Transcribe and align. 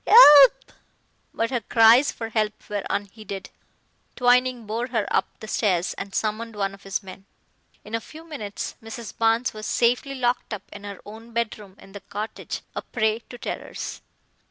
'Elp!" 0.07 0.71
But 1.31 1.51
her 1.51 1.59
cries 1.59 2.11
for 2.11 2.29
help 2.29 2.67
were 2.69 2.83
unheeded. 2.89 3.51
Twining 4.15 4.65
bore 4.65 4.87
her 4.87 5.05
up 5.13 5.27
the 5.41 5.47
stairs 5.47 5.93
and 5.93 6.15
summoned 6.15 6.55
one 6.55 6.73
of 6.73 6.81
his 6.81 7.03
men. 7.03 7.25
In 7.85 7.93
a 7.93 8.01
few 8.01 8.23
minutes 8.27 8.73
Mrs. 8.81 9.15
Barnes 9.15 9.53
was 9.53 9.67
safely 9.67 10.15
locked 10.15 10.55
up 10.55 10.63
in 10.73 10.85
her 10.85 10.99
own 11.05 11.33
bedroom 11.33 11.75
in 11.77 11.91
the 11.91 11.99
cottage, 12.01 12.61
a 12.75 12.81
prey 12.81 13.19
to 13.29 13.37
terrors. 13.37 14.01